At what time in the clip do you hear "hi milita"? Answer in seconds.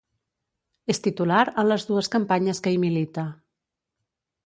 2.77-3.31